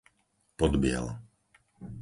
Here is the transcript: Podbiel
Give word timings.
Podbiel 0.57 1.07